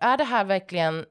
[0.00, 1.04] är det här verkligen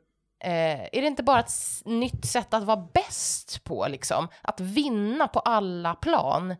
[0.43, 1.51] Eh, är det inte bara ett
[1.86, 4.27] nytt sätt att vara bäst på, liksom?
[4.41, 6.55] Att vinna på alla plan?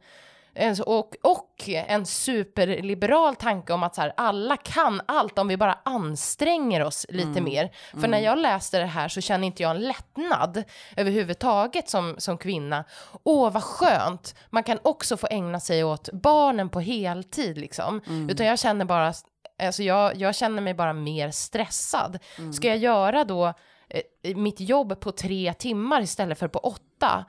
[0.86, 5.80] Och, och en superliberal tanke om att så här, alla kan allt om vi bara
[5.86, 7.72] anstränger oss lite mer.
[7.92, 10.63] För när jag läste det här så känner inte jag en lättnad
[10.96, 12.84] överhuvudtaget som, som kvinna.
[13.24, 14.36] Åh, vad skönt!
[14.50, 18.02] Man kan också få ägna sig åt barnen på heltid liksom.
[18.30, 19.13] Utan jag känner bara,
[19.63, 22.20] alltså jag, jag känner mig bara mer stressad.
[22.54, 23.46] Ska jag göra då
[23.89, 24.02] eh,
[24.36, 27.26] mitt jobb på tre timmar istället för på åtta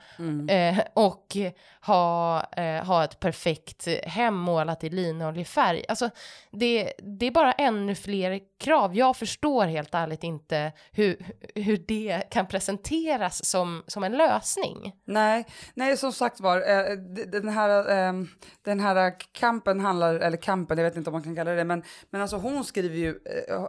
[0.49, 1.37] eh, och
[1.81, 5.77] ha, eh, ha ett perfekt hem målat i linoljefärg.
[5.77, 5.85] färg.
[5.87, 6.09] Alltså,
[6.51, 8.95] det, det är bara ännu fler krav.
[8.95, 11.17] Jag förstår helt ärligt inte hur,
[11.55, 14.95] hur det kan presenteras som, som en lösning.
[15.05, 18.13] Nej, nej som sagt var, eh, den, här, eh,
[18.61, 21.83] den här kampen handlar, eller kampen, jag vet inte om man kan kalla det men,
[22.09, 23.65] men alltså hon skriver ju eh,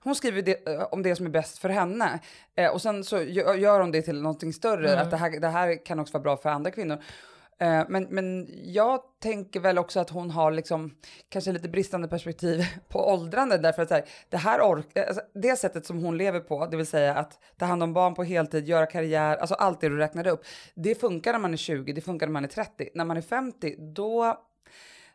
[0.00, 2.20] hon skriver det, eh, om det som är bäst för henne.
[2.64, 5.48] Eh, och sen så gö- gör hon det till någonting större, att det här, det
[5.48, 6.98] här kan också vara bra för andra kvinnor.
[7.58, 10.94] Eh, Men, men jag tänker väl också att hon har liksom
[11.28, 15.56] kanske lite bristande perspektiv på åldrande därför att så här, det här ork, alltså, det
[15.56, 18.68] sättet som hon lever på, det vill säga att ta hand om barn på heltid,
[18.68, 20.44] göra karriär, alltså allt det du räknade upp,
[20.74, 22.88] det funkar när man är 20, det funkar när man är 30.
[22.94, 24.38] När man är 50, då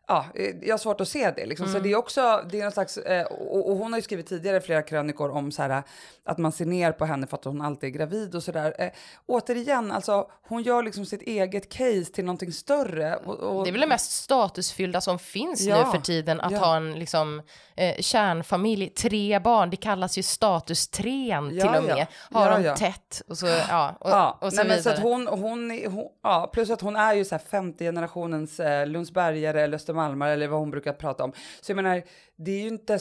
[0.09, 1.45] Ja, eh, jag har svårt att se det.
[1.45, 1.67] Liksom.
[1.67, 4.27] Så det är också, det är någon slags, eh, och, och hon har ju skrivit
[4.27, 5.83] tidigare flera krönikor om så här,
[6.25, 8.75] att man ser ner på henne för att hon alltid är gravid och sådär.
[8.79, 8.89] Eh,
[9.25, 13.15] återigen, alltså hon gör liksom sitt eget case till någonting större.
[13.15, 16.51] Och, och, Det är väl det mest statusfyllda som finns Ja, nu för tiden, att
[16.51, 16.57] ja.
[16.59, 17.41] ha en liksom,
[17.75, 22.07] eh, kärnfamilj, tre barn, det kallas ju statustrean till Ja, och med.
[22.31, 24.83] Har Ja, de tätt och så, ja, och, ja, och så nej, men vidare.
[24.83, 27.83] så att hon, hon, är- hon, ja, plus att hon är ju så här femte
[27.83, 31.33] generationens eh, Lundsbergare Östermalmare eller vad hon brukar prata om.
[31.61, 32.03] Så jag menar,
[32.35, 32.99] det är ju inte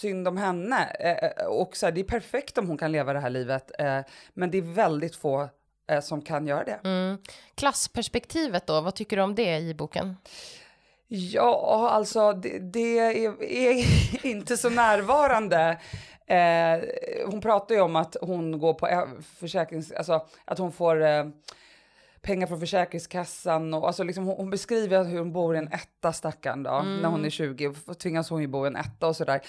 [0.00, 0.84] synd om henne.
[0.84, 3.70] Eh, och så här, det är perfekt om hon kan leva det här livet.
[3.78, 4.00] Eh,
[4.34, 5.48] men det är väldigt få
[5.90, 6.80] eh, som kan göra det.
[6.84, 7.18] Mm.
[7.54, 10.16] Klassperspektivet då, vad tycker du om det i boken?
[11.08, 15.78] Ja, alltså det, det är, är inte så närvarande.
[16.26, 16.80] Eh,
[17.26, 19.04] hon pratar ju om att hon går på eh,
[19.38, 19.92] försäkrings...
[19.92, 21.24] Alltså att hon får eh,
[22.22, 26.12] pengar från Försäkringskassan och alltså liksom hon, hon beskriver hur hon bor i en etta
[26.12, 27.74] stackarn då, när hon är 20.
[27.86, 29.40] och Tvingas hon ju bo i en etta och sådär.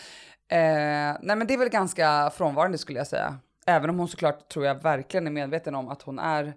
[0.48, 3.38] Eh, nej men det är väl ganska frånvarande skulle jag säga.
[3.66, 6.54] Även om hon såklart tror jag verkligen är medveten om att hon är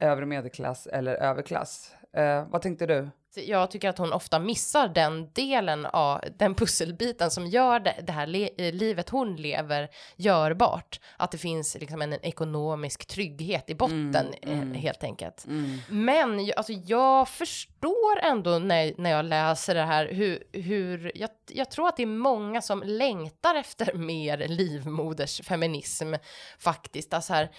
[0.00, 1.94] övre medelklass eller överklass.
[2.16, 3.08] Eh, vad tänkte du?
[3.34, 8.12] Jag tycker att hon ofta missar den delen av den pusselbiten som gör det, det
[8.12, 11.00] här le, eh, livet hon lever görbart.
[11.16, 14.72] Att det finns liksom en, en ekonomisk trygghet i botten Mm, mm.
[14.72, 15.44] eh, helt enkelt.
[15.46, 15.78] Mm.
[15.88, 21.70] Men alltså, jag förstår ändå när, när jag läser det här hur, hur jag, jag
[21.70, 26.14] tror att det är många som längtar efter mer livmodersfeminism
[26.58, 27.14] faktiskt.
[27.14, 27.50] Alltså här,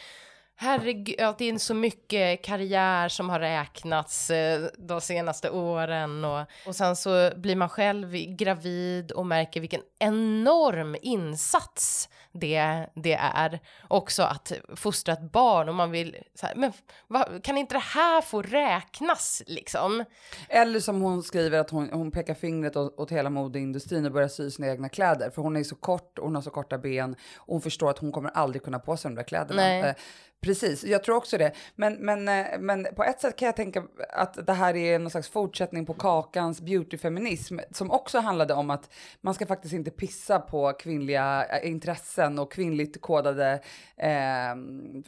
[0.61, 6.45] herregud, att det är så mycket karriär som har räknats eh, de senaste åren och,
[6.67, 13.59] och sen så blir man själv gravid och märker vilken enorm insats det, det är.
[13.87, 16.73] Också att fostra ett barn och man vill, här, men
[17.07, 20.05] va, kan inte det här få räknas liksom?
[20.49, 24.27] Eller som hon skriver att hon, hon pekar fingret åt, åt hela modeindustrin och börjar
[24.27, 25.29] sy sina egna kläder.
[25.29, 27.97] För hon är så kort och hon har så korta ben och hon förstår att
[27.97, 29.61] hon kommer aldrig kunna på sig de där kläderna.
[29.61, 29.95] Nej.
[30.41, 31.51] Precis, jag tror också det.
[31.75, 35.11] Men, men, eh, men på ett sätt kan jag tänka att det här är någon
[35.11, 40.39] slags fortsättning på Kakans beautyfeminism som också handlade om att man ska faktiskt inte pissa
[40.39, 43.61] på kvinnliga eh, intressen och kvinnligt kodade
[43.97, 44.11] eh,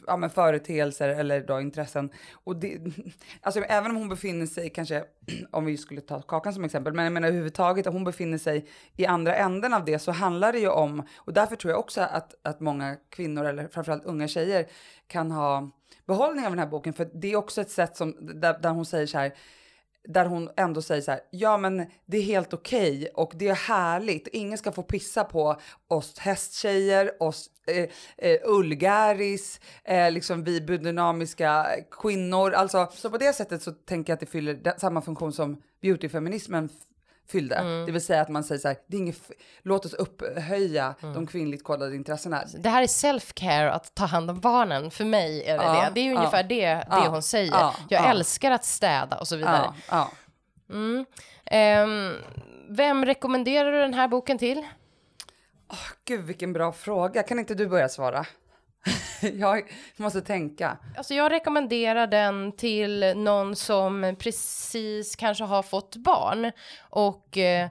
[0.06, 2.10] ja, men företeelser eller då intressen.
[2.32, 2.78] Och det,
[3.40, 5.04] alltså även om hon befinner sig kanske,
[5.50, 8.66] om vi skulle ta Kakan som exempel, men jag menar överhuvudtaget att hon befinner sig
[8.96, 12.00] i andra änden av det så handlar det ju om, och därför tror jag också
[12.00, 14.66] att, att många kvinnor eller framförallt unga tjejer
[15.06, 15.70] kan ha
[16.06, 18.86] behållning av den här boken, för det är också ett sätt som, där, där hon
[18.86, 19.34] säger så här,
[20.08, 23.54] där hon ändå säger så här, ja men det är helt okej och det är
[23.54, 24.28] härligt.
[24.28, 31.66] Ingen ska få pissa på oss hästtjejer, oss eh, eh, ullgäris, eh, liksom vi biodynamiska
[31.90, 32.52] kvinnor.
[32.52, 36.68] Alltså, så på det sättet så tänker jag att det fyller samma funktion som beautyfeminismen
[37.28, 37.84] fyllde.
[37.86, 39.30] Det vill säga att man säger så här, det är inget,
[39.62, 42.44] låt oss upphöja de kvinnligt kodade intressena.
[42.58, 44.90] Det här är self-care, att ta hand om barnen.
[44.90, 45.90] För mig är det Ja, det.
[45.94, 47.52] Det är ju ja, ungefär det, det ja, hon säger.
[47.52, 48.10] ja, jag ja.
[48.10, 49.74] älskar att städa och så vidare.
[50.70, 51.04] Mm.
[51.46, 52.12] Ehm,
[52.68, 54.62] vem rekommenderar du den här boken till?
[56.04, 58.26] Gud vilken bra fråga, kan inte du börja svara?
[59.22, 60.76] jag måste tänka.
[60.96, 66.52] Alltså jag rekommenderar den till någon som precis kanske har fått barn
[66.90, 67.68] och, eh,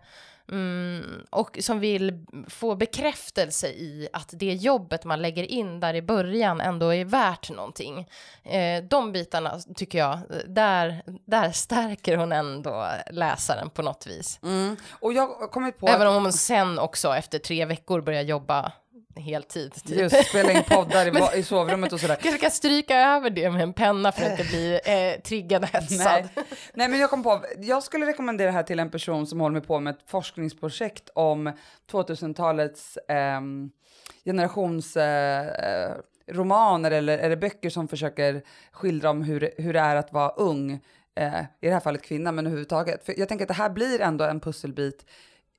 [0.52, 6.02] mm, och som vill få bekräftelse i att det jobbet man lägger in där i
[6.02, 8.10] början ändå är värt någonting.
[8.44, 14.40] Eh, de bitarna tycker jag, där, där stärker hon ändå läsaren på något vis.
[14.44, 14.78] Mm.
[14.92, 18.72] Och jag kommit på Även om hon sen också efter tre veckor börjar jobba
[19.16, 19.74] heltid.
[19.74, 19.98] Typ.
[19.98, 22.18] just spela in poddar i, va- i sovrummet och sådär.
[22.24, 25.70] Jag ska stryka över det med en penna för att inte bli eh, triggad och
[25.70, 26.30] hetsad.
[26.36, 26.46] Nej.
[26.74, 29.62] Nej, men jag kom på, jag skulle rekommendera det här till en person som håller
[29.62, 31.52] på med ett forskningsprojekt om
[31.92, 33.70] 2000-talets ehm,
[34.26, 35.92] generations eh, eh,
[36.32, 40.80] romaner eller, eller böcker som försöker skildra om hur, hur det är att vara ung,
[41.16, 43.06] eh, i det här fallet kvinna, men överhuvudtaget.
[43.06, 45.06] För jag tänker att det här blir ändå en pusselbit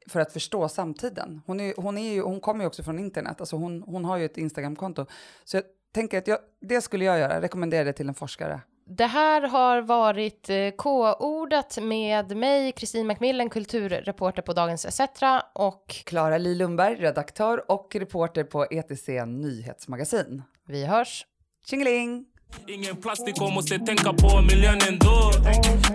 [0.09, 1.43] för att förstå samtiden.
[1.47, 4.17] Hon, är, hon, är ju, hon kommer ju också från internet, alltså hon, hon har
[4.17, 5.07] ju ett Instagramkonto.
[5.45, 8.61] Så jag tänker att jag, det skulle jag göra, rekommendera det till en forskare.
[8.87, 15.21] Det här har varit eh, K-ordet med mig, Kristin Macmillan, kulturreporter på Dagens ETC
[15.55, 20.43] och Klara Li Lundberg, redaktör och reporter på ETC Nyhetsmagasin.
[20.67, 21.27] vi hörs.
[21.67, 22.34] Tjingeling!
[22.67, 25.33] Ingen plastiko, och måste tänka på miljön ändå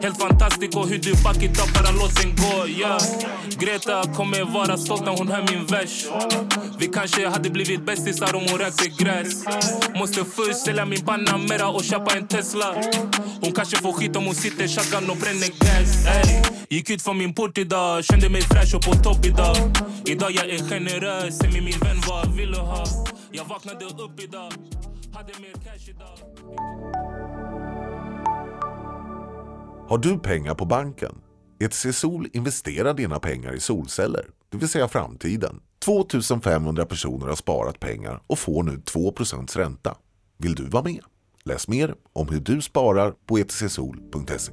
[0.02, 3.02] Helt fantastico hur du back up bara låt den gå yeah.
[3.60, 6.06] Greta kommer vara stolt när hon hör min vers
[6.80, 9.45] Vi kanske hade blivit bästisar om hon rökte gräs
[9.95, 12.76] Måste först sälja min Panamera och köpa en Tesla
[13.41, 16.41] Hon kanske får skit om hon sitter shotgun och bränner gas ey.
[16.69, 19.56] Gick ut från min port idag, kände mig fräsch och på topp idag
[20.06, 22.86] Idag jag är generös, se min vän vad jag ville ha?
[23.32, 24.54] Jag vaknade upp idag,
[25.13, 26.17] hade mer cash idag
[29.89, 31.22] Har du pengar på banken?
[31.60, 35.62] ETC Sol investerar dina pengar i solceller, det vill säga framtiden.
[35.86, 39.98] 2500 personer har sparat pengar och får nu 2% ränta.
[40.38, 41.04] Vill du vara med?
[41.43, 44.52] Läs mer om hur du sparar på etcsol.se.